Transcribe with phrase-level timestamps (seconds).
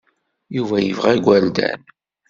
[0.55, 1.81] Yuba yebɣa igerdan.